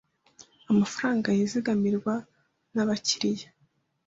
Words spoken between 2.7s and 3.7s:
n abakiriya